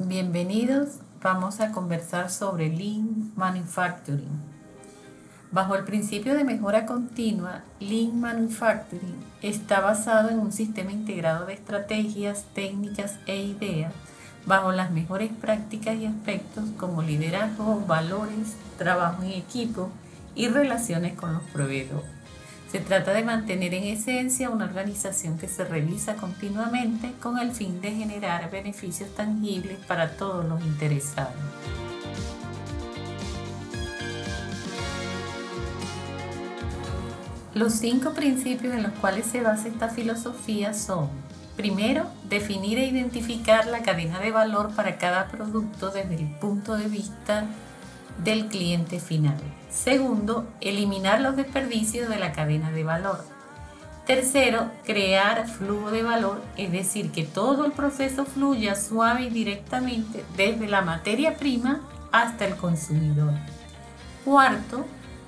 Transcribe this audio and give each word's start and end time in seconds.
Bienvenidos, 0.00 1.00
vamos 1.20 1.58
a 1.58 1.72
conversar 1.72 2.30
sobre 2.30 2.68
Lean 2.68 3.32
Manufacturing. 3.34 4.28
Bajo 5.50 5.74
el 5.74 5.82
principio 5.82 6.36
de 6.36 6.44
mejora 6.44 6.86
continua, 6.86 7.62
Lean 7.80 8.20
Manufacturing 8.20 9.16
está 9.42 9.80
basado 9.80 10.30
en 10.30 10.38
un 10.38 10.52
sistema 10.52 10.92
integrado 10.92 11.46
de 11.46 11.54
estrategias, 11.54 12.44
técnicas 12.54 13.18
e 13.26 13.42
ideas 13.42 13.92
bajo 14.46 14.70
las 14.70 14.92
mejores 14.92 15.32
prácticas 15.32 15.96
y 15.96 16.06
aspectos 16.06 16.66
como 16.76 17.02
liderazgo, 17.02 17.84
valores, 17.84 18.54
trabajo 18.78 19.24
en 19.24 19.32
equipo 19.32 19.90
y 20.36 20.46
relaciones 20.46 21.14
con 21.14 21.34
los 21.34 21.42
proveedores. 21.42 22.17
Se 22.70 22.80
trata 22.80 23.14
de 23.14 23.24
mantener 23.24 23.72
en 23.72 23.84
esencia 23.84 24.50
una 24.50 24.66
organización 24.66 25.38
que 25.38 25.48
se 25.48 25.64
revisa 25.64 26.16
continuamente 26.16 27.12
con 27.22 27.38
el 27.38 27.52
fin 27.52 27.80
de 27.80 27.92
generar 27.92 28.50
beneficios 28.50 29.08
tangibles 29.14 29.78
para 29.86 30.10
todos 30.16 30.44
los 30.44 30.62
interesados. 30.62 31.32
Los 37.54 37.72
cinco 37.72 38.12
principios 38.12 38.74
en 38.74 38.82
los 38.82 38.92
cuales 38.92 39.24
se 39.26 39.40
basa 39.40 39.68
esta 39.68 39.88
filosofía 39.88 40.74
son, 40.74 41.08
primero, 41.56 42.04
definir 42.28 42.78
e 42.78 42.86
identificar 42.86 43.66
la 43.66 43.82
cadena 43.82 44.20
de 44.20 44.30
valor 44.30 44.74
para 44.76 44.98
cada 44.98 45.28
producto 45.28 45.90
desde 45.90 46.16
el 46.16 46.26
punto 46.36 46.76
de 46.76 46.86
vista 46.86 47.46
del 48.24 48.48
cliente 48.48 49.00
final. 49.00 49.38
Segundo, 49.70 50.46
eliminar 50.60 51.20
los 51.20 51.36
desperdicios 51.36 52.08
de 52.08 52.18
la 52.18 52.32
cadena 52.32 52.70
de 52.70 52.84
valor. 52.84 53.24
Tercero, 54.06 54.70
crear 54.86 55.46
flujo 55.46 55.90
de 55.90 56.02
valor, 56.02 56.40
es 56.56 56.72
decir, 56.72 57.12
que 57.12 57.24
todo 57.24 57.66
el 57.66 57.72
proceso 57.72 58.24
fluya 58.24 58.74
suave 58.74 59.24
y 59.24 59.30
directamente 59.30 60.24
desde 60.34 60.66
la 60.66 60.80
materia 60.80 61.36
prima 61.36 61.82
hasta 62.10 62.46
el 62.46 62.56
consumidor. 62.56 63.34
Cuarto, 64.24 64.86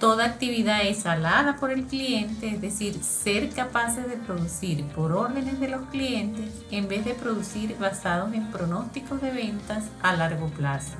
toda 0.00 0.24
actividad 0.24 0.86
es 0.86 1.04
alada 1.04 1.56
por 1.56 1.70
el 1.70 1.84
cliente, 1.84 2.48
es 2.48 2.60
decir, 2.62 3.04
ser 3.04 3.50
capaces 3.50 4.08
de 4.08 4.16
producir 4.16 4.84
por 4.86 5.12
órdenes 5.12 5.60
de 5.60 5.68
los 5.68 5.82
clientes 5.90 6.50
en 6.70 6.88
vez 6.88 7.04
de 7.04 7.12
producir 7.12 7.76
basados 7.78 8.32
en 8.32 8.50
pronósticos 8.50 9.20
de 9.20 9.32
ventas 9.32 9.84
a 10.02 10.16
largo 10.16 10.48
plazo. 10.48 10.92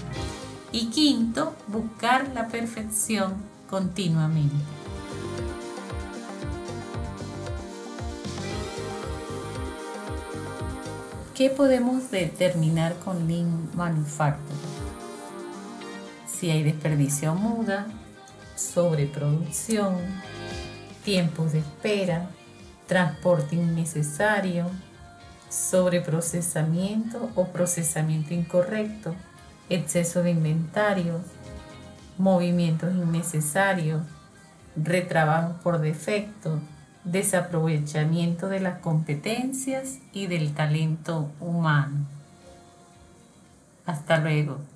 Y 0.73 0.87
quinto, 0.87 1.55
buscar 1.69 2.31
la 2.35 2.49
perfección 2.49 3.35
continuamente. 3.69 4.57
¿Qué 11.35 11.51
podemos 11.51 12.11
determinar 12.11 12.95
con 13.01 13.29
Lean 13.29 13.69
Manufacturing? 13.75 14.61
Si 16.27 16.51
hay 16.51 16.63
desperdicio 16.63 17.35
muda, 17.35 17.87
sobreproducción, 18.57 19.97
tiempos 21.05 21.53
de 21.53 21.59
espera, 21.59 22.31
transporte 22.87 23.57
innecesario, 23.57 24.71
sobreprocesamiento 25.51 27.31
o 27.35 27.49
procesamiento 27.49 28.33
incorrecto, 28.33 29.15
exceso 29.69 30.23
de 30.23 30.31
inventario, 30.31 31.21
movimientos 32.19 32.95
innecesarios, 32.95 34.03
retrabajo 34.77 35.55
por 35.63 35.81
defecto, 35.81 36.61
desaprovechamiento 37.05 38.49
de 38.49 38.61
las 38.61 38.79
competencias 38.79 39.99
y 40.13 40.27
del 40.27 40.55
talento 40.55 41.31
humano. 41.41 42.07
Hasta 43.87 44.19
luego. 44.19 44.72